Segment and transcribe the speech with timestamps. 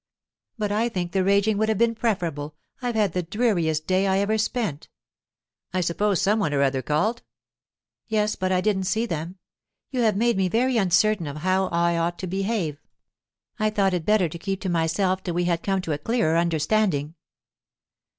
[0.57, 4.17] "But I think the raging would have been preferable; I've had the dreariest day I
[4.17, 4.89] ever spent."
[5.73, 7.21] "I suppose some one or other called?"
[8.07, 9.37] "Yes, but I didn't see them.
[9.91, 12.81] You have made me very uncertain of howl ought to behave.
[13.59, 16.35] I thought it better to keep to myself till we had come to a clearer
[16.35, 17.13] understanding."